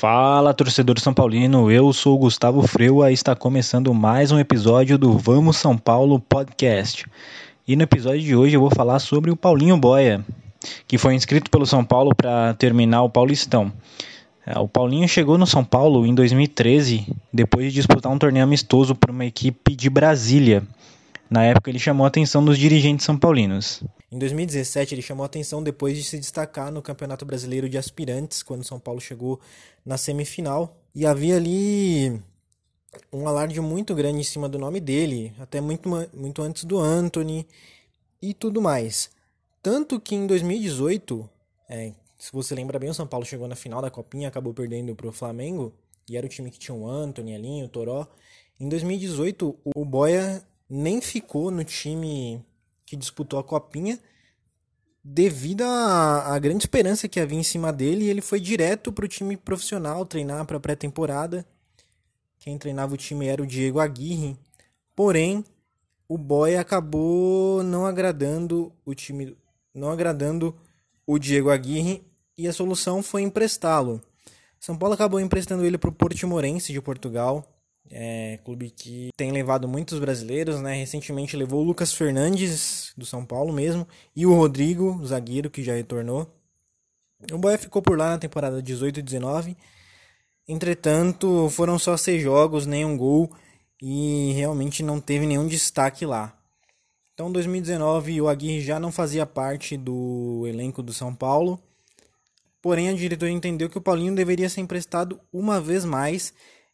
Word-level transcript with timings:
Fala, 0.00 0.54
torcedor 0.54 1.00
São 1.00 1.12
Paulino. 1.12 1.72
Eu 1.72 1.92
sou 1.92 2.14
o 2.14 2.18
Gustavo 2.18 2.64
Freua 2.66 3.10
e 3.10 3.14
está 3.14 3.34
começando 3.34 3.92
mais 3.92 4.30
um 4.30 4.38
episódio 4.38 4.96
do 4.96 5.18
Vamos 5.18 5.56
São 5.56 5.76
Paulo 5.76 6.20
podcast. 6.20 7.04
E 7.66 7.74
no 7.74 7.82
episódio 7.82 8.20
de 8.20 8.36
hoje 8.36 8.54
eu 8.54 8.60
vou 8.60 8.70
falar 8.70 9.00
sobre 9.00 9.32
o 9.32 9.36
Paulinho 9.36 9.76
Boia, 9.76 10.24
que 10.86 10.96
foi 10.96 11.16
inscrito 11.16 11.50
pelo 11.50 11.66
São 11.66 11.84
Paulo 11.84 12.14
para 12.14 12.54
terminar 12.54 13.02
o 13.02 13.10
Paulistão. 13.10 13.72
É, 14.46 14.56
o 14.56 14.68
Paulinho 14.68 15.08
chegou 15.08 15.36
no 15.36 15.48
São 15.48 15.64
Paulo 15.64 16.06
em 16.06 16.14
2013, 16.14 17.12
depois 17.32 17.66
de 17.66 17.72
disputar 17.72 18.12
um 18.12 18.18
torneio 18.18 18.44
amistoso 18.44 18.94
para 18.94 19.10
uma 19.10 19.26
equipe 19.26 19.74
de 19.74 19.90
Brasília. 19.90 20.62
Na 21.28 21.42
época 21.42 21.70
ele 21.70 21.78
chamou 21.80 22.04
a 22.04 22.08
atenção 22.08 22.44
dos 22.44 22.56
dirigentes 22.56 23.04
são 23.04 23.18
paulinos. 23.18 23.82
Em 24.10 24.18
2017, 24.18 24.94
ele 24.94 25.02
chamou 25.02 25.24
atenção 25.24 25.62
depois 25.62 25.96
de 25.96 26.02
se 26.02 26.18
destacar 26.18 26.72
no 26.72 26.80
Campeonato 26.80 27.26
Brasileiro 27.26 27.68
de 27.68 27.76
Aspirantes, 27.76 28.42
quando 28.42 28.64
São 28.64 28.80
Paulo 28.80 29.00
chegou 29.00 29.38
na 29.84 29.98
semifinal. 29.98 30.76
E 30.94 31.04
havia 31.04 31.36
ali 31.36 32.22
um 33.12 33.28
alarde 33.28 33.60
muito 33.60 33.94
grande 33.94 34.20
em 34.20 34.24
cima 34.24 34.48
do 34.48 34.58
nome 34.58 34.80
dele, 34.80 35.32
até 35.38 35.60
muito, 35.60 35.88
muito 36.14 36.40
antes 36.40 36.64
do 36.64 36.78
Anthony 36.78 37.46
e 38.20 38.32
tudo 38.32 38.62
mais. 38.62 39.10
Tanto 39.62 40.00
que 40.00 40.14
em 40.14 40.26
2018, 40.26 41.28
é, 41.68 41.92
se 42.16 42.32
você 42.32 42.54
lembra 42.54 42.78
bem, 42.78 42.88
o 42.88 42.94
São 42.94 43.06
Paulo 43.06 43.26
chegou 43.26 43.46
na 43.46 43.56
final 43.56 43.82
da 43.82 43.90
Copinha, 43.90 44.28
acabou 44.28 44.54
perdendo 44.54 44.94
para 44.94 45.08
o 45.08 45.12
Flamengo, 45.12 45.74
e 46.08 46.16
era 46.16 46.24
o 46.24 46.30
time 46.30 46.50
que 46.50 46.58
tinha 46.58 46.74
o 46.74 46.88
Anthony, 46.88 47.34
Alinho, 47.34 47.66
o 47.66 47.68
Toró. 47.68 48.06
Em 48.58 48.68
2018, 48.68 49.54
o 49.64 49.84
Boia 49.84 50.42
nem 50.68 51.00
ficou 51.02 51.50
no 51.50 51.62
time 51.62 52.42
que 52.88 52.96
disputou 52.96 53.38
a 53.38 53.44
Copinha 53.44 54.00
devido 55.04 55.62
à, 55.62 56.38
grande 56.38 56.64
esperança 56.64 57.06
que 57.06 57.20
havia 57.20 57.38
em 57.38 57.42
cima 57.42 57.70
dele. 57.70 58.08
ele 58.08 58.22
foi 58.22 58.40
direto 58.40 58.90
para 58.90 59.04
o 59.04 59.08
time 59.08 59.36
profissional 59.36 60.06
treinar 60.06 60.46
para 60.46 60.56
a 60.56 60.60
pré-temporada. 60.60 61.46
Quem 62.38 62.56
treinava 62.56 62.94
o 62.94 62.96
time 62.96 63.26
era 63.26 63.42
o 63.42 63.46
Diego 63.46 63.78
Aguirre. 63.78 64.38
Porém, 64.96 65.44
o 66.08 66.16
Boy 66.16 66.56
acabou 66.56 67.62
não 67.62 67.84
agradando 67.84 68.72
o 68.84 68.94
time, 68.94 69.36
não 69.74 69.90
agradando 69.90 70.56
o 71.06 71.18
Diego 71.18 71.50
Aguirre 71.50 72.02
e 72.38 72.48
a 72.48 72.52
solução 72.52 73.02
foi 73.02 73.20
emprestá-lo. 73.22 74.00
São 74.58 74.76
Paulo 74.76 74.94
acabou 74.94 75.20
emprestando 75.20 75.64
ele 75.64 75.76
para 75.76 75.90
o 75.90 75.92
Portimonense 75.92 76.72
de 76.72 76.80
Portugal. 76.80 77.44
É, 77.90 78.38
clube 78.44 78.70
que 78.70 79.08
tem 79.16 79.32
levado 79.32 79.66
muitos 79.66 79.98
brasileiros, 79.98 80.60
né? 80.60 80.74
Recentemente 80.74 81.36
levou 81.36 81.62
o 81.62 81.64
Lucas 81.64 81.92
Fernandes, 81.92 82.92
do 82.96 83.06
São 83.06 83.24
Paulo 83.24 83.52
mesmo, 83.52 83.86
e 84.14 84.26
o 84.26 84.34
Rodrigo, 84.34 85.00
zagueiro, 85.04 85.50
que 85.50 85.62
já 85.62 85.74
retornou. 85.74 86.30
O 87.32 87.38
Boia 87.38 87.58
ficou 87.58 87.82
por 87.82 87.98
lá 87.98 88.10
na 88.10 88.18
temporada 88.18 88.62
18 88.62 89.00
e 89.00 89.02
19. 89.02 89.56
Entretanto, 90.46 91.48
foram 91.50 91.78
só 91.78 91.96
seis 91.96 92.22
jogos, 92.22 92.66
nenhum 92.66 92.96
gol, 92.96 93.30
e 93.82 94.32
realmente 94.32 94.82
não 94.82 95.00
teve 95.00 95.26
nenhum 95.26 95.46
destaque 95.46 96.06
lá. 96.06 96.34
Então, 97.14 97.32
2019, 97.32 98.20
o 98.20 98.28
Aguirre 98.28 98.60
já 98.60 98.78
não 98.78 98.92
fazia 98.92 99.26
parte 99.26 99.76
do 99.76 100.44
elenco 100.46 100.82
do 100.82 100.92
São 100.92 101.14
Paulo. 101.14 101.60
Porém, 102.62 102.88
a 102.88 102.92
diretoria 102.92 103.34
entendeu 103.34 103.68
que 103.68 103.78
o 103.78 103.80
Paulinho 103.80 104.14
deveria 104.14 104.48
ser 104.48 104.60
emprestado 104.60 105.20
uma 105.32 105.60
vez 105.60 105.84
mais 105.84 106.32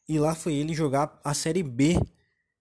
e 0.09 0.19
lá 0.19 0.34
foi 0.34 0.54
ele 0.54 0.75
jogar 0.75 1.20
a 1.25 1.34
Série 1.34 1.62
B 1.62 2.00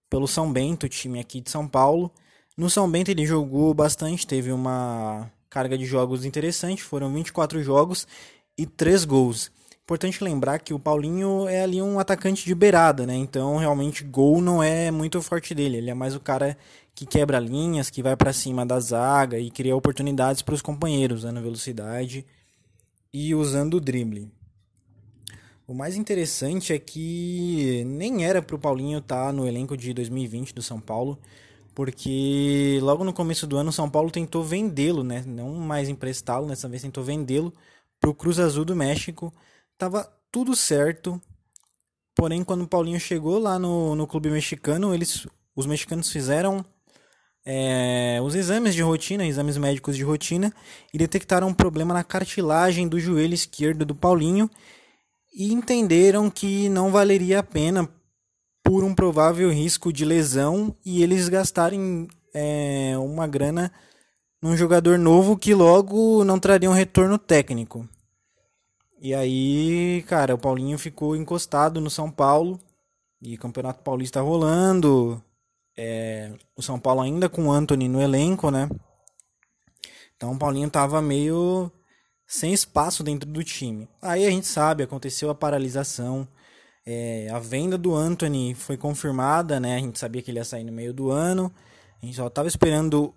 pelo 0.08 0.26
São 0.26 0.52
Bento, 0.52 0.88
time 0.88 1.20
aqui 1.20 1.40
de 1.40 1.50
São 1.50 1.66
Paulo. 1.66 2.10
No 2.56 2.70
São 2.70 2.90
Bento 2.90 3.10
ele 3.10 3.26
jogou 3.26 3.74
bastante, 3.74 4.26
teve 4.26 4.52
uma 4.52 5.30
carga 5.50 5.76
de 5.76 5.84
jogos 5.84 6.24
interessante, 6.24 6.82
foram 6.82 7.12
24 7.12 7.62
jogos 7.62 8.06
e 8.56 8.66
3 8.66 9.04
gols. 9.04 9.50
Importante 9.84 10.24
lembrar 10.24 10.60
que 10.60 10.72
o 10.72 10.78
Paulinho 10.78 11.46
é 11.46 11.62
ali 11.62 11.82
um 11.82 11.98
atacante 11.98 12.44
de 12.46 12.54
beirada, 12.54 13.06
né? 13.06 13.14
Então, 13.14 13.58
realmente, 13.58 14.02
gol 14.02 14.40
não 14.40 14.62
é 14.62 14.90
muito 14.90 15.20
forte 15.20 15.54
dele. 15.54 15.76
Ele 15.76 15.90
é 15.90 15.94
mais 15.94 16.14
o 16.14 16.20
cara 16.20 16.56
que 16.94 17.04
quebra 17.04 17.38
linhas, 17.38 17.90
que 17.90 18.02
vai 18.02 18.16
para 18.16 18.32
cima 18.32 18.64
da 18.64 18.80
zaga 18.80 19.38
e 19.38 19.50
cria 19.50 19.76
oportunidades 19.76 20.40
para 20.40 20.54
os 20.54 20.62
companheiros, 20.62 21.18
usando 21.18 21.42
velocidade 21.42 22.24
e 23.12 23.34
usando 23.34 23.74
o 23.74 23.80
drible. 23.80 24.32
O 25.66 25.72
mais 25.72 25.96
interessante 25.96 26.74
é 26.74 26.78
que 26.78 27.84
nem 27.86 28.24
era 28.26 28.42
para 28.42 28.54
o 28.54 28.58
Paulinho 28.58 28.98
estar 28.98 29.26
tá 29.26 29.32
no 29.32 29.48
elenco 29.48 29.76
de 29.76 29.94
2020 29.94 30.54
do 30.54 30.60
São 30.60 30.78
Paulo, 30.78 31.18
porque 31.74 32.78
logo 32.82 33.02
no 33.02 33.14
começo 33.14 33.46
do 33.46 33.56
ano 33.56 33.70
o 33.70 33.72
São 33.72 33.88
Paulo 33.88 34.10
tentou 34.10 34.44
vendê-lo, 34.44 35.02
né? 35.02 35.24
Não 35.26 35.54
mais 35.54 35.88
emprestá-lo, 35.88 36.48
dessa 36.48 36.68
vez 36.68 36.82
tentou 36.82 37.02
vendê-lo 37.02 37.52
para 37.98 38.10
o 38.10 38.14
Cruz 38.14 38.38
Azul 38.38 38.66
do 38.66 38.76
México. 38.76 39.32
Tava 39.78 40.06
tudo 40.30 40.54
certo, 40.54 41.18
porém 42.14 42.44
quando 42.44 42.64
o 42.64 42.68
Paulinho 42.68 43.00
chegou 43.00 43.38
lá 43.38 43.58
no, 43.58 43.94
no 43.96 44.06
clube 44.06 44.28
mexicano, 44.30 44.94
eles, 44.94 45.26
os 45.56 45.64
mexicanos 45.64 46.12
fizeram 46.12 46.62
é, 47.42 48.20
os 48.22 48.34
exames 48.34 48.74
de 48.74 48.82
rotina, 48.82 49.26
exames 49.26 49.56
médicos 49.56 49.96
de 49.96 50.04
rotina, 50.04 50.52
e 50.92 50.98
detectaram 50.98 51.48
um 51.48 51.54
problema 51.54 51.94
na 51.94 52.04
cartilagem 52.04 52.86
do 52.86 53.00
joelho 53.00 53.32
esquerdo 53.32 53.86
do 53.86 53.94
Paulinho 53.94 54.50
e 55.34 55.52
entenderam 55.52 56.30
que 56.30 56.68
não 56.68 56.92
valeria 56.92 57.40
a 57.40 57.42
pena 57.42 57.88
por 58.62 58.84
um 58.84 58.94
provável 58.94 59.50
risco 59.50 59.92
de 59.92 60.04
lesão 60.04 60.74
e 60.86 61.02
eles 61.02 61.28
gastarem 61.28 62.08
é, 62.32 62.94
uma 62.96 63.26
grana 63.26 63.72
num 64.40 64.56
jogador 64.56 64.98
novo 64.98 65.36
que 65.36 65.52
logo 65.52 66.22
não 66.22 66.38
traria 66.38 66.70
um 66.70 66.74
retorno 66.74 67.18
técnico. 67.18 67.88
E 69.00 69.14
aí, 69.14 70.02
cara, 70.06 70.34
o 70.34 70.38
Paulinho 70.38 70.78
ficou 70.78 71.16
encostado 71.16 71.80
no 71.80 71.90
São 71.90 72.10
Paulo 72.10 72.58
e 73.20 73.34
o 73.34 73.38
Campeonato 73.38 73.82
Paulista 73.82 74.20
rolando. 74.20 75.22
É, 75.76 76.32
o 76.56 76.62
São 76.62 76.78
Paulo 76.78 77.00
ainda 77.00 77.28
com 77.28 77.48
o 77.48 77.52
Anthony 77.52 77.88
no 77.88 78.00
elenco, 78.00 78.50
né? 78.50 78.68
Então 80.16 80.32
o 80.32 80.38
Paulinho 80.38 80.70
tava 80.70 81.02
meio 81.02 81.70
sem 82.26 82.52
espaço 82.52 83.02
dentro 83.02 83.28
do 83.28 83.42
time. 83.44 83.88
Aí 84.00 84.26
a 84.26 84.30
gente 84.30 84.46
sabe, 84.46 84.82
aconteceu 84.82 85.30
a 85.30 85.34
paralisação, 85.34 86.28
é, 86.86 87.28
a 87.30 87.38
venda 87.38 87.78
do 87.78 87.94
Anthony 87.94 88.54
foi 88.54 88.76
confirmada, 88.76 89.58
né? 89.58 89.76
A 89.76 89.78
gente 89.78 89.98
sabia 89.98 90.20
que 90.20 90.30
ele 90.30 90.38
ia 90.38 90.44
sair 90.44 90.64
no 90.64 90.72
meio 90.72 90.92
do 90.92 91.10
ano. 91.10 91.50
A 92.02 92.04
gente 92.04 92.16
só 92.16 92.26
estava 92.26 92.46
esperando 92.46 93.14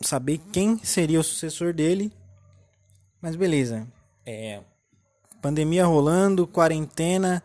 saber 0.00 0.38
quem 0.52 0.78
seria 0.84 1.18
o 1.18 1.24
sucessor 1.24 1.72
dele. 1.72 2.12
Mas 3.20 3.34
beleza. 3.34 3.88
É, 4.24 4.60
pandemia 5.42 5.84
rolando, 5.84 6.46
quarentena, 6.46 7.42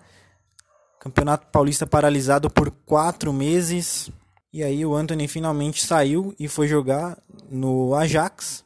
Campeonato 0.99 1.47
Paulista 1.47 1.87
paralisado 1.87 2.49
por 2.49 2.69
quatro 2.69 3.33
meses. 3.33 4.11
E 4.53 4.63
aí 4.63 4.85
o 4.85 4.95
Anthony 4.95 5.27
finalmente 5.27 5.83
saiu 5.83 6.35
e 6.39 6.47
foi 6.47 6.67
jogar 6.67 7.17
no 7.49 7.95
Ajax. 7.95 8.63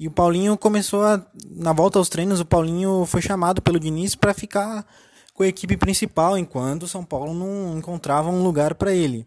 E 0.00 0.08
o 0.08 0.10
Paulinho 0.10 0.56
começou 0.56 1.04
a. 1.04 1.22
Na 1.50 1.74
volta 1.74 1.98
aos 1.98 2.08
treinos, 2.08 2.40
o 2.40 2.44
Paulinho 2.46 3.04
foi 3.04 3.20
chamado 3.20 3.60
pelo 3.60 3.78
Diniz 3.78 4.14
para 4.14 4.32
ficar 4.32 4.86
com 5.34 5.42
a 5.42 5.46
equipe 5.46 5.76
principal, 5.76 6.38
enquanto 6.38 6.84
o 6.84 6.88
São 6.88 7.04
Paulo 7.04 7.34
não 7.34 7.76
encontrava 7.76 8.30
um 8.30 8.42
lugar 8.42 8.74
para 8.74 8.94
ele. 8.94 9.26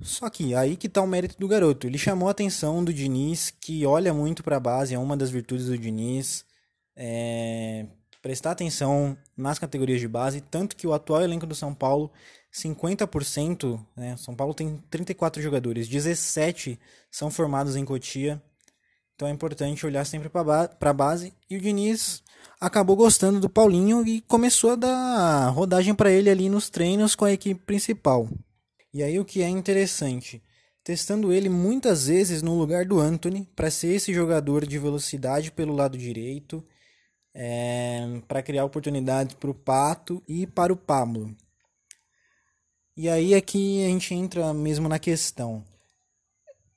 Só 0.00 0.30
que 0.30 0.54
aí 0.54 0.76
que 0.76 0.88
tá 0.88 1.02
o 1.02 1.06
mérito 1.06 1.38
do 1.38 1.46
garoto. 1.46 1.86
Ele 1.86 1.98
chamou 1.98 2.28
a 2.28 2.30
atenção 2.30 2.82
do 2.82 2.90
Diniz, 2.90 3.50
que 3.50 3.84
olha 3.84 4.14
muito 4.14 4.42
para 4.42 4.56
a 4.56 4.60
base, 4.60 4.94
é 4.94 4.98
uma 4.98 5.14
das 5.14 5.28
virtudes 5.28 5.66
do 5.66 5.76
Diniz. 5.76 6.42
É, 6.96 7.84
prestar 8.22 8.52
atenção 8.52 9.14
nas 9.36 9.58
categorias 9.58 10.00
de 10.00 10.08
base, 10.08 10.40
tanto 10.40 10.74
que 10.74 10.86
o 10.86 10.94
atual 10.94 11.20
elenco 11.20 11.46
do 11.46 11.54
São 11.54 11.74
Paulo, 11.74 12.10
50%, 12.50 13.78
né, 13.94 14.16
São 14.16 14.34
Paulo 14.34 14.54
tem 14.54 14.82
34 14.88 15.42
jogadores, 15.42 15.86
17 15.86 16.80
são 17.10 17.30
formados 17.30 17.76
em 17.76 17.84
Cotia, 17.84 18.42
então 19.14 19.28
é 19.28 19.30
importante 19.30 19.86
olhar 19.86 20.04
sempre 20.04 20.28
para 20.28 20.68
a 20.80 20.92
base. 20.92 21.32
E 21.48 21.56
o 21.56 21.60
Diniz 21.60 22.22
acabou 22.60 22.96
gostando 22.96 23.38
do 23.38 23.48
Paulinho 23.48 24.06
e 24.06 24.20
começou 24.22 24.70
a 24.70 24.76
dar 24.76 25.48
rodagem 25.50 25.94
para 25.94 26.10
ele 26.10 26.30
ali 26.30 26.48
nos 26.48 26.68
treinos 26.68 27.14
com 27.14 27.24
a 27.24 27.32
equipe 27.32 27.60
principal. 27.64 28.28
E 28.92 29.02
aí 29.02 29.18
o 29.18 29.24
que 29.24 29.42
é 29.42 29.48
interessante, 29.48 30.42
testando 30.82 31.32
ele 31.32 31.48
muitas 31.48 32.06
vezes 32.06 32.42
no 32.42 32.58
lugar 32.58 32.84
do 32.84 33.00
Anthony 33.00 33.48
para 33.54 33.70
ser 33.70 33.94
esse 33.94 34.12
jogador 34.12 34.66
de 34.66 34.78
velocidade 34.78 35.50
pelo 35.52 35.74
lado 35.74 35.96
direito, 35.96 36.64
é, 37.34 38.20
para 38.28 38.42
criar 38.42 38.64
oportunidades 38.64 39.34
para 39.34 39.50
o 39.50 39.54
Pato 39.54 40.22
e 40.28 40.46
para 40.46 40.72
o 40.72 40.76
Pablo. 40.76 41.34
E 42.96 43.08
aí 43.08 43.34
é 43.34 43.40
que 43.40 43.84
a 43.84 43.88
gente 43.88 44.14
entra 44.14 44.54
mesmo 44.54 44.88
na 44.88 45.00
questão. 45.00 45.64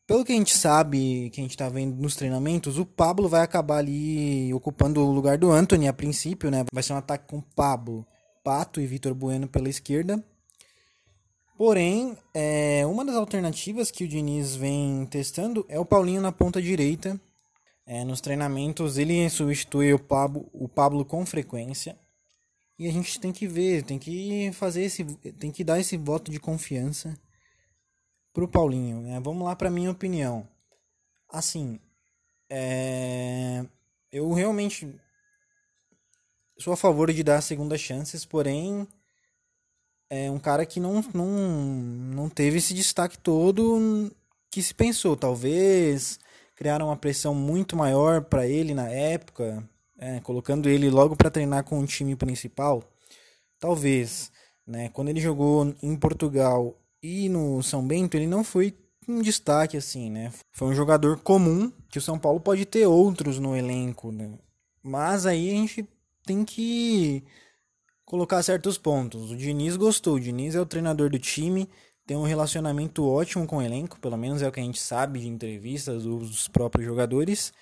Pelo 0.07 0.24
que 0.24 0.31
a 0.31 0.36
gente 0.36 0.56
sabe, 0.56 1.30
que 1.31 1.42
a 1.42 1.44
gente 1.44 1.51
está 1.51 1.68
vendo 1.68 2.01
nos 2.01 2.15
treinamentos, 2.15 2.80
o 2.80 2.86
Pablo 2.86 3.27
vai 3.27 3.42
acabar 3.42 3.80
ali 3.80 4.54
ocupando 4.54 5.01
o 5.01 5.12
lugar 5.12 5.38
do 5.38 5.51
Anthony 5.51 5.86
a 5.86 5.92
princípio, 5.92 6.50
né? 6.50 6.63
Vai 6.71 6.81
ser 6.81 6.94
um 6.94 6.98
ataque 6.98 7.27
com 7.27 7.42
Pablo, 7.42 8.07
Pato 8.42 8.80
e 8.80 8.88
Vitor 8.88 9.13
Bueno 9.13 9.50
pela 9.50 9.68
esquerda. 9.68 10.24
Porém, 11.57 12.18
é, 12.33 12.86
uma 12.86 13.04
das 13.04 13.18
alternativas 13.18 13.92
que 13.92 14.06
o 14.06 14.07
Diniz 14.07 14.56
vem 14.56 15.06
testando 15.07 15.65
é 15.68 15.77
o 15.77 15.86
Paulinho 15.86 16.21
na 16.21 16.31
ponta 16.31 16.62
direita. 16.62 17.19
É, 17.86 18.06
nos 18.06 18.21
treinamentos 18.21 18.98
ele 18.98 19.30
substitui 19.30 19.94
o 19.94 20.00
Pablo, 20.00 20.48
o 20.54 20.69
Pablo 20.69 21.04
com 21.04 21.25
frequência. 21.25 22.00
E 22.80 22.88
a 22.88 22.92
gente 22.94 23.19
tem 23.19 23.33
que 23.33 23.45
ver, 23.45 23.83
tem 23.83 24.00
que 24.00 24.51
fazer 24.54 24.83
esse, 24.83 25.04
tem 25.38 25.51
que 25.51 25.65
dar 25.65 25.81
esse 25.81 25.98
voto 25.98 26.31
de 26.31 26.39
confiança 26.39 27.13
pro 28.37 28.47
Paulinho, 28.47 29.01
né? 29.01 29.19
Vamos 29.19 29.43
lá 29.43 29.55
para 29.55 29.67
minha 29.67 29.89
opinião. 29.89 30.47
Assim, 31.27 31.79
é... 32.47 33.65
eu 34.11 34.31
realmente 34.31 34.95
sou 36.59 36.71
a 36.71 36.77
favor 36.77 37.11
de 37.11 37.23
dar 37.23 37.41
segundas 37.41 37.81
chances, 37.81 38.25
porém 38.25 38.87
é 40.07 40.29
um 40.29 40.37
cara 40.37 40.67
que 40.67 40.79
não, 40.79 41.03
não, 41.15 41.27
não 42.13 42.29
teve 42.29 42.59
esse 42.59 42.75
destaque 42.75 43.17
todo 43.17 44.11
que 44.51 44.61
se 44.61 44.71
pensou. 44.71 45.17
Talvez 45.17 46.19
criaram 46.55 46.89
uma 46.89 46.95
pressão 46.95 47.33
muito 47.33 47.75
maior 47.75 48.21
para 48.21 48.45
ele 48.45 48.75
na 48.75 48.87
época, 48.87 49.67
é, 49.97 50.19
colocando 50.19 50.69
ele 50.69 50.91
logo 50.91 51.15
para 51.15 51.31
treinar 51.31 51.63
com 51.63 51.79
o 51.79 51.87
time 51.87 52.15
principal. 52.15 52.83
Talvez, 53.59 54.31
né? 54.63 54.89
Quando 54.89 55.09
ele 55.09 55.19
jogou 55.19 55.73
em 55.81 55.97
Portugal 55.97 56.77
e 57.07 57.30
no 57.30 57.63
São 57.63 57.88
Bento, 57.88 58.15
ele 58.15 58.27
não 58.27 58.44
foi 58.44 58.75
um 59.07 59.21
destaque 59.21 59.77
assim, 59.77 60.09
né? 60.09 60.33
Foi 60.51 60.68
um 60.68 60.75
jogador 60.75 61.18
comum 61.19 61.71
que 61.89 61.98
o 61.98 62.01
São 62.01 62.19
Paulo 62.19 62.39
pode 62.39 62.65
ter 62.65 62.86
outros 62.86 63.39
no 63.39 63.56
elenco, 63.56 64.12
né? 64.12 64.38
Mas 64.83 65.25
aí 65.25 65.50
a 65.50 65.54
gente 65.54 65.88
tem 66.25 66.44
que 66.44 67.24
colocar 68.06 68.44
certos 68.44 68.77
pontos. 68.77 69.31
O 69.31 69.38
Diniz 69.38 69.77
gostou, 69.77 70.15
o 70.15 70.19
Diniz 70.19 70.56
é 70.56 70.59
o 70.59 70.65
treinador 70.65 71.09
do 71.09 71.18
time, 71.18 71.69
tem 72.06 72.18
um 72.18 72.24
relacionamento 72.24 73.06
ótimo 73.06 73.48
com 73.48 73.57
o 73.57 73.62
elenco, 73.62 74.00
pelo 74.00 74.18
menos 74.18 74.42
é 74.42 74.48
o 74.48 74.51
que 74.51 74.59
a 74.59 74.63
gente 74.63 74.80
sabe 74.80 75.21
de 75.21 75.27
entrevistas 75.27 76.04
dos 76.04 76.48
próprios 76.50 76.86
jogadores. 76.86 77.54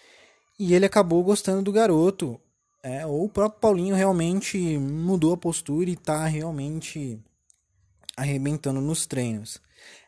E 0.58 0.74
ele 0.74 0.86
acabou 0.86 1.24
gostando 1.24 1.62
do 1.62 1.72
garoto. 1.72 2.40
É, 2.82 3.06
ou 3.06 3.26
o 3.26 3.30
próprio 3.30 3.60
Paulinho 3.60 3.96
realmente 3.96 4.78
mudou 4.78 5.34
a 5.34 5.38
postura 5.38 5.90
e 5.90 5.94
está 5.94 6.26
realmente 6.26 7.20
arrebentando 8.16 8.82
nos 8.82 9.06
treinos. 9.06 9.62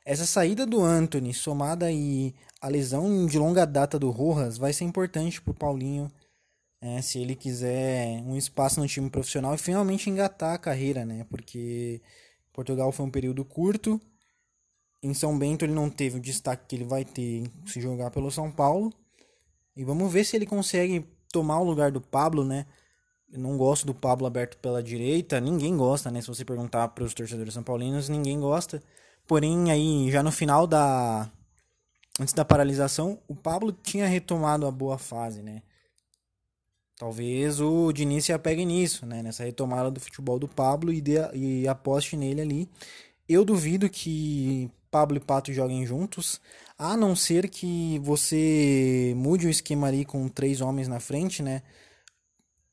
Essa 0.05 0.25
saída 0.25 0.65
do 0.65 0.81
Anthony, 0.81 1.33
somada 1.33 1.87
aí 1.87 2.33
a 2.61 2.67
lesão 2.67 3.25
de 3.25 3.37
longa 3.37 3.65
data 3.65 3.99
do 3.99 4.09
Rojas, 4.09 4.57
vai 4.57 4.71
ser 4.73 4.85
importante 4.85 5.41
para 5.41 5.51
o 5.51 5.55
Paulinho 5.55 6.09
é, 6.79 7.01
se 7.01 7.19
ele 7.19 7.35
quiser 7.35 8.21
um 8.21 8.35
espaço 8.35 8.79
no 8.79 8.87
time 8.87 9.09
profissional 9.09 9.53
e 9.53 9.57
finalmente 9.57 10.09
engatar 10.09 10.53
a 10.53 10.57
carreira, 10.57 11.05
né? 11.05 11.25
Porque 11.29 12.01
Portugal 12.53 12.91
foi 12.91 13.05
um 13.05 13.11
período 13.11 13.43
curto. 13.43 13.99
Em 15.01 15.13
São 15.13 15.37
Bento 15.37 15.65
ele 15.65 15.73
não 15.73 15.89
teve 15.89 16.17
o 16.17 16.21
destaque 16.21 16.67
que 16.67 16.75
ele 16.75 16.85
vai 16.85 17.03
ter 17.03 17.51
se 17.65 17.81
jogar 17.81 18.11
pelo 18.11 18.31
São 18.31 18.51
Paulo. 18.51 18.93
E 19.75 19.83
vamos 19.83 20.11
ver 20.11 20.23
se 20.23 20.35
ele 20.35 20.45
consegue 20.45 21.05
tomar 21.31 21.59
o 21.59 21.63
lugar 21.63 21.91
do 21.91 22.01
Pablo, 22.01 22.43
né? 22.43 22.65
Não 23.31 23.57
gosto 23.57 23.85
do 23.85 23.93
Pablo 23.93 24.25
aberto 24.25 24.57
pela 24.57 24.81
direita, 24.81 25.39
ninguém 25.39 25.75
gosta, 25.75 26.09
né? 26.09 26.21
Se 26.21 26.27
você 26.27 26.45
perguntar 26.45 26.87
para 26.89 27.03
os 27.03 27.13
torcedores 27.13 27.53
são 27.53 27.63
paulinos, 27.63 28.09
ninguém 28.09 28.39
gosta. 28.39 28.81
Porém, 29.27 29.69
aí 29.71 30.09
já 30.09 30.23
no 30.23 30.31
final 30.31 30.65
da 30.65 31.29
antes 32.19 32.33
da 32.33 32.45
paralisação, 32.45 33.19
o 33.27 33.35
Pablo 33.35 33.71
tinha 33.71 34.07
retomado 34.07 34.65
a 34.65 34.71
boa 34.71 34.97
fase, 34.97 35.41
né? 35.41 35.61
Talvez 36.97 37.61
o 37.61 37.91
Diniz 37.93 38.25
se 38.25 38.33
apegue 38.33 38.65
nisso, 38.65 39.05
né? 39.05 39.21
Nessa 39.21 39.43
retomada 39.43 39.91
do 39.91 39.99
futebol 39.99 40.39
do 40.39 40.47
Pablo 40.47 40.91
e, 40.91 40.99
de, 40.99 41.13
e 41.35 41.67
aposte 41.67 42.17
nele 42.17 42.41
ali. 42.41 42.69
Eu 43.29 43.45
duvido 43.45 43.89
que 43.89 44.71
Pablo 44.89 45.17
e 45.17 45.19
Pato 45.19 45.53
joguem 45.53 45.85
juntos, 45.85 46.41
a 46.77 46.97
não 46.97 47.15
ser 47.15 47.49
que 47.49 47.99
você 47.99 49.13
mude 49.15 49.45
o 49.47 49.49
esquema 49.49 49.87
ali 49.87 50.05
com 50.05 50.27
três 50.27 50.61
homens 50.61 50.87
na 50.87 50.99
frente, 50.99 51.43
né? 51.43 51.61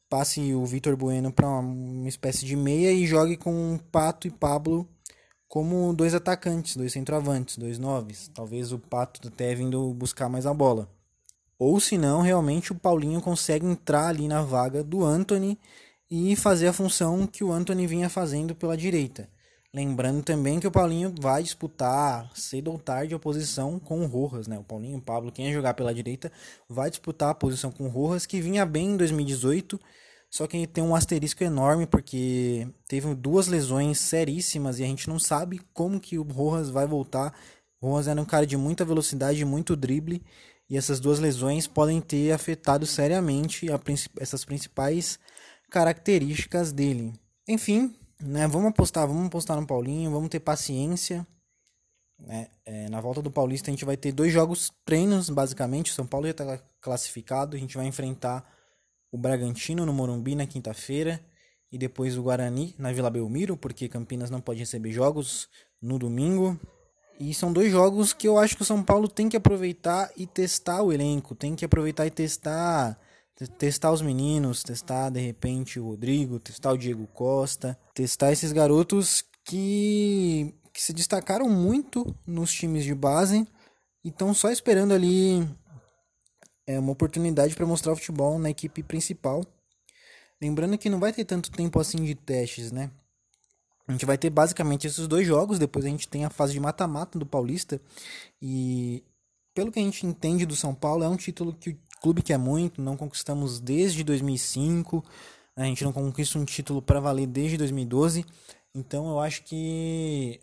Passe 0.08 0.54
o 0.54 0.64
Vitor 0.64 0.96
Bueno 0.96 1.32
para 1.32 1.48
uma 1.48 2.08
espécie 2.08 2.44
de 2.44 2.54
meia 2.56 2.92
e 2.92 3.06
jogue 3.06 3.36
com 3.36 3.78
Pato 3.90 4.26
e 4.26 4.30
Pablo 4.30 4.88
como 5.48 5.94
dois 5.94 6.14
atacantes, 6.14 6.76
dois 6.76 6.92
centroavantes, 6.92 7.56
dois 7.56 7.78
noves. 7.78 8.28
Talvez 8.34 8.72
o 8.72 8.78
Pato 8.78 9.28
até 9.28 9.54
vindo 9.54 9.92
buscar 9.94 10.28
mais 10.28 10.46
a 10.46 10.54
bola. 10.54 10.88
Ou 11.58 11.78
se 11.78 11.96
não, 11.96 12.20
realmente 12.20 12.72
o 12.72 12.74
Paulinho 12.74 13.20
consegue 13.20 13.64
entrar 13.64 14.08
ali 14.08 14.26
na 14.26 14.42
vaga 14.42 14.82
do 14.82 15.04
Anthony 15.04 15.58
e 16.10 16.34
fazer 16.36 16.68
a 16.68 16.72
função 16.72 17.26
que 17.26 17.44
o 17.44 17.52
Anthony 17.52 17.86
vinha 17.86 18.10
fazendo 18.10 18.54
pela 18.54 18.76
direita. 18.76 19.28
Lembrando 19.74 20.22
também 20.22 20.60
que 20.60 20.68
o 20.68 20.70
Paulinho 20.70 21.12
vai 21.20 21.42
disputar 21.42 22.30
cedo 22.32 22.70
ou 22.70 22.78
tarde 22.78 23.12
a 23.12 23.18
posição 23.18 23.76
com 23.80 24.04
o 24.04 24.06
Rojas, 24.06 24.46
né? 24.46 24.56
O 24.56 24.62
Paulinho, 24.62 24.98
o 24.98 25.02
Pablo, 25.02 25.32
quem 25.32 25.52
jogar 25.52 25.74
pela 25.74 25.92
direita, 25.92 26.30
vai 26.68 26.88
disputar 26.88 27.30
a 27.30 27.34
posição 27.34 27.72
com 27.72 27.86
o 27.86 27.88
Rojas, 27.88 28.24
que 28.24 28.40
vinha 28.40 28.64
bem 28.64 28.90
em 28.90 28.96
2018, 28.96 29.80
só 30.30 30.46
que 30.46 30.64
tem 30.68 30.84
um 30.84 30.94
asterisco 30.94 31.42
enorme 31.42 31.88
porque 31.88 32.68
teve 32.86 33.12
duas 33.16 33.48
lesões 33.48 33.98
seríssimas 33.98 34.78
e 34.78 34.84
a 34.84 34.86
gente 34.86 35.08
não 35.08 35.18
sabe 35.18 35.60
como 35.72 35.98
que 35.98 36.20
o 36.20 36.22
Rojas 36.22 36.70
vai 36.70 36.86
voltar. 36.86 37.34
O 37.80 37.88
Rojas 37.88 38.06
era 38.06 38.22
um 38.22 38.24
cara 38.24 38.46
de 38.46 38.56
muita 38.56 38.84
velocidade, 38.84 39.44
muito 39.44 39.74
drible 39.74 40.22
e 40.70 40.76
essas 40.76 41.00
duas 41.00 41.18
lesões 41.18 41.66
podem 41.66 42.00
ter 42.00 42.30
afetado 42.30 42.86
seriamente 42.86 43.72
a, 43.72 43.80
essas 44.20 44.44
principais 44.44 45.18
características 45.68 46.70
dele. 46.70 47.12
Enfim, 47.48 47.92
né, 48.20 48.46
vamos 48.48 48.70
apostar, 48.70 49.06
vamos 49.06 49.26
apostar 49.26 49.60
no 49.60 49.66
Paulinho, 49.66 50.10
vamos 50.10 50.28
ter 50.28 50.40
paciência. 50.40 51.26
Né? 52.18 52.48
É, 52.64 52.88
na 52.88 53.00
volta 53.00 53.20
do 53.20 53.30
Paulista 53.30 53.70
a 53.70 53.72
gente 53.72 53.84
vai 53.84 53.96
ter 53.96 54.12
dois 54.12 54.32
jogos 54.32 54.72
treinos, 54.84 55.28
basicamente. 55.30 55.90
O 55.90 55.94
São 55.94 56.06
Paulo 56.06 56.26
já 56.26 56.30
está 56.32 56.58
classificado, 56.80 57.56
a 57.56 57.60
gente 57.60 57.76
vai 57.76 57.86
enfrentar 57.86 58.44
o 59.10 59.18
Bragantino 59.18 59.86
no 59.86 59.92
Morumbi 59.92 60.34
na 60.34 60.46
quinta-feira 60.46 61.24
e 61.70 61.78
depois 61.78 62.16
o 62.16 62.22
Guarani 62.22 62.74
na 62.78 62.92
Vila 62.92 63.10
Belmiro, 63.10 63.56
porque 63.56 63.88
Campinas 63.88 64.30
não 64.30 64.40
pode 64.40 64.60
receber 64.60 64.92
jogos 64.92 65.48
no 65.80 65.98
domingo. 65.98 66.58
E 67.18 67.32
são 67.32 67.52
dois 67.52 67.70
jogos 67.70 68.12
que 68.12 68.26
eu 68.26 68.38
acho 68.38 68.56
que 68.56 68.62
o 68.62 68.64
São 68.64 68.82
Paulo 68.82 69.08
tem 69.08 69.28
que 69.28 69.36
aproveitar 69.36 70.10
e 70.16 70.26
testar 70.26 70.82
o 70.82 70.92
elenco, 70.92 71.34
tem 71.34 71.54
que 71.54 71.64
aproveitar 71.64 72.06
e 72.06 72.10
testar 72.10 72.98
testar 73.58 73.92
os 73.92 74.00
meninos, 74.00 74.62
testar 74.62 75.10
de 75.10 75.20
repente 75.20 75.80
o 75.80 75.88
Rodrigo, 75.88 76.38
testar 76.38 76.72
o 76.72 76.78
Diego 76.78 77.06
Costa, 77.08 77.78
testar 77.92 78.32
esses 78.32 78.52
garotos 78.52 79.24
que, 79.44 80.54
que 80.72 80.80
se 80.80 80.92
destacaram 80.92 81.48
muito 81.48 82.14
nos 82.26 82.52
times 82.52 82.84
de 82.84 82.94
base 82.94 83.46
e 84.04 84.08
estão 84.08 84.32
só 84.32 84.50
esperando 84.50 84.92
ali 84.92 85.46
é, 86.66 86.78
uma 86.78 86.92
oportunidade 86.92 87.54
para 87.54 87.66
mostrar 87.66 87.92
o 87.92 87.96
futebol 87.96 88.38
na 88.38 88.50
equipe 88.50 88.82
principal. 88.82 89.44
Lembrando 90.40 90.78
que 90.78 90.90
não 90.90 91.00
vai 91.00 91.12
ter 91.12 91.24
tanto 91.24 91.50
tempo 91.50 91.80
assim 91.80 92.02
de 92.04 92.14
testes, 92.14 92.70
né? 92.70 92.90
A 93.86 93.92
gente 93.92 94.06
vai 94.06 94.16
ter 94.16 94.30
basicamente 94.30 94.86
esses 94.86 95.06
dois 95.06 95.26
jogos, 95.26 95.58
depois 95.58 95.84
a 95.84 95.88
gente 95.88 96.08
tem 96.08 96.24
a 96.24 96.30
fase 96.30 96.54
de 96.54 96.60
mata-mata 96.60 97.18
do 97.18 97.26
Paulista. 97.26 97.80
E 98.40 99.04
pelo 99.54 99.70
que 99.70 99.78
a 99.78 99.82
gente 99.82 100.06
entende 100.06 100.46
do 100.46 100.56
São 100.56 100.74
Paulo, 100.74 101.04
é 101.04 101.08
um 101.08 101.16
título 101.16 101.52
que 101.54 101.70
o 101.70 101.78
clube 102.04 102.20
quer 102.20 102.36
muito, 102.36 102.82
não 102.82 102.98
conquistamos 102.98 103.58
desde 103.58 104.04
2005. 104.04 105.02
A 105.56 105.64
gente 105.64 105.82
não 105.82 105.90
conquista 105.90 106.38
um 106.38 106.44
título 106.44 106.82
para 106.82 107.00
valer 107.00 107.26
desde 107.26 107.56
2012. 107.56 108.26
Então 108.74 109.08
eu 109.08 109.20
acho 109.20 109.42
que 109.42 110.38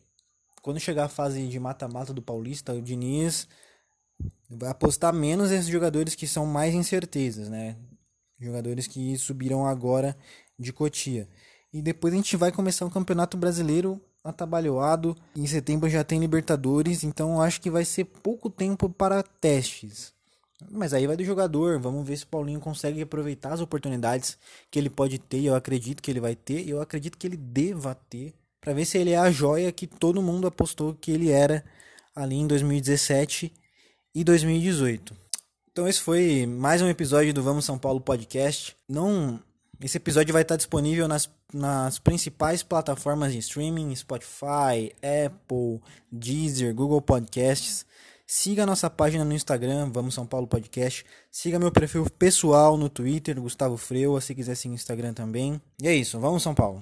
quando 0.63 0.79
chegar 0.79 1.05
a 1.05 1.07
fase 1.07 1.47
de 1.47 1.59
mata-mata 1.59 2.15
do 2.15 2.21
Paulista, 2.21 2.73
o 2.73 2.81
Diniz 2.81 3.47
vai 4.49 4.71
apostar 4.71 5.13
menos 5.13 5.51
nesses 5.51 5.67
jogadores 5.67 6.15
que 6.15 6.25
são 6.25 6.47
mais 6.47 6.73
incertezas, 6.73 7.47
né? 7.47 7.77
Jogadores 8.39 8.87
que 8.87 9.15
subiram 9.19 9.63
agora 9.63 10.17
de 10.57 10.73
Cotia. 10.73 11.29
E 11.71 11.79
depois 11.79 12.11
a 12.11 12.17
gente 12.17 12.35
vai 12.35 12.51
começar 12.51 12.87
o 12.87 12.91
Campeonato 12.91 13.37
Brasileiro 13.37 14.01
atabalhoado. 14.23 15.15
Em 15.35 15.45
setembro 15.45 15.87
já 15.87 16.03
tem 16.03 16.19
Libertadores, 16.19 17.03
então 17.03 17.39
acho 17.39 17.61
que 17.61 17.69
vai 17.69 17.85
ser 17.85 18.05
pouco 18.05 18.49
tempo 18.49 18.89
para 18.89 19.21
testes. 19.21 20.11
Mas 20.69 20.93
aí 20.93 21.07
vai 21.07 21.17
do 21.17 21.23
jogador, 21.23 21.79
vamos 21.79 22.07
ver 22.07 22.17
se 22.17 22.23
o 22.23 22.27
Paulinho 22.27 22.59
consegue 22.59 23.01
aproveitar 23.01 23.53
as 23.53 23.61
oportunidades 23.61 24.37
que 24.69 24.77
ele 24.77 24.89
pode 24.89 25.17
ter, 25.17 25.43
eu 25.43 25.55
acredito 25.55 26.01
que 26.01 26.11
ele 26.11 26.19
vai 26.19 26.35
ter, 26.35 26.67
eu 26.67 26.81
acredito 26.81 27.17
que 27.17 27.25
ele 27.25 27.37
deva 27.37 27.95
ter, 27.95 28.33
para 28.59 28.73
ver 28.73 28.85
se 28.85 28.97
ele 28.97 29.11
é 29.11 29.17
a 29.17 29.31
joia 29.31 29.71
que 29.71 29.87
todo 29.87 30.21
mundo 30.21 30.47
apostou 30.47 30.93
que 30.93 31.11
ele 31.11 31.31
era 31.31 31.63
ali 32.15 32.35
em 32.35 32.47
2017 32.47 33.51
e 34.13 34.23
2018. 34.23 35.15
Então 35.71 35.87
esse 35.87 36.01
foi 36.01 36.45
mais 36.45 36.81
um 36.81 36.87
episódio 36.87 37.33
do 37.33 37.41
Vamos 37.41 37.65
São 37.65 37.77
Paulo 37.79 38.01
podcast. 38.01 38.75
Não 38.87 39.41
esse 39.83 39.97
episódio 39.97 40.31
vai 40.31 40.43
estar 40.43 40.57
disponível 40.57 41.07
nas, 41.07 41.27
nas 41.51 41.97
principais 41.97 42.61
plataformas 42.61 43.33
de 43.33 43.39
streaming: 43.39 43.95
Spotify, 43.95 44.93
Apple, 45.25 45.81
Deezer, 46.11 46.73
Google 46.75 47.01
Podcasts. 47.01 47.85
Siga 48.33 48.63
a 48.63 48.65
nossa 48.65 48.89
página 48.89 49.25
no 49.25 49.33
Instagram, 49.33 49.91
Vamos 49.91 50.13
São 50.13 50.25
Paulo 50.25 50.47
Podcast. 50.47 51.05
Siga 51.29 51.59
meu 51.59 51.69
perfil 51.69 52.09
pessoal 52.17 52.77
no 52.77 52.87
Twitter, 52.87 53.37
Gustavo 53.41 53.75
Freua, 53.75 54.21
se 54.21 54.33
quiser 54.33 54.55
seguir 54.55 54.69
no 54.69 54.75
Instagram 54.75 55.13
também. 55.13 55.61
E 55.83 55.85
é 55.85 55.93
isso, 55.93 56.17
vamos 56.17 56.41
São 56.41 56.55
Paulo. 56.55 56.81